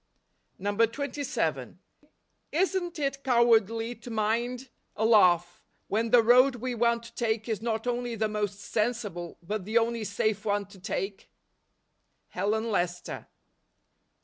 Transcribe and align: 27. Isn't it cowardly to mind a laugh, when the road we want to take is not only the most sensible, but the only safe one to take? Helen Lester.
27. 0.63 1.77
Isn't 2.51 2.97
it 2.97 3.23
cowardly 3.23 3.93
to 3.93 4.09
mind 4.09 4.69
a 4.95 5.05
laugh, 5.05 5.61
when 5.89 6.09
the 6.09 6.23
road 6.23 6.55
we 6.55 6.73
want 6.73 7.03
to 7.03 7.13
take 7.13 7.47
is 7.47 7.61
not 7.61 7.85
only 7.85 8.15
the 8.15 8.27
most 8.27 8.59
sensible, 8.61 9.37
but 9.43 9.63
the 9.63 9.77
only 9.77 10.03
safe 10.03 10.43
one 10.43 10.65
to 10.69 10.79
take? 10.79 11.29
Helen 12.29 12.71
Lester. 12.71 13.27